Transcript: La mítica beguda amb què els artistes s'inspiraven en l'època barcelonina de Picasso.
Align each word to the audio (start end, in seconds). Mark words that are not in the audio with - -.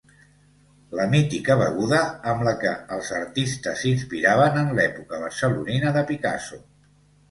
La 0.99 1.05
mítica 1.11 1.57
beguda 1.59 1.99
amb 2.33 2.49
què 2.65 2.73
els 2.97 3.13
artistes 3.21 3.85
s'inspiraven 3.85 4.61
en 4.67 4.77
l'època 4.81 5.25
barcelonina 5.29 5.99
de 6.01 6.09
Picasso. 6.13 6.65